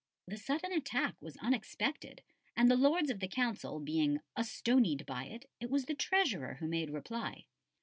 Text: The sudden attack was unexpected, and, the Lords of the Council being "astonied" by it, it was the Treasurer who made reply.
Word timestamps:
The 0.27 0.35
sudden 0.35 0.71
attack 0.73 1.21
was 1.21 1.37
unexpected, 1.37 2.23
and, 2.57 2.71
the 2.71 2.75
Lords 2.75 3.11
of 3.11 3.19
the 3.19 3.27
Council 3.27 3.79
being 3.79 4.19
"astonied" 4.35 5.05
by 5.05 5.25
it, 5.25 5.45
it 5.59 5.69
was 5.69 5.85
the 5.85 5.93
Treasurer 5.93 6.55
who 6.55 6.67
made 6.67 6.89
reply. 6.89 7.45